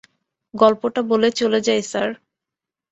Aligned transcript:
গল্পটা 0.53 1.01
বলে 1.11 1.29
চলে 1.31 1.59
যাই 1.61 1.81
স্যার। 1.83 2.09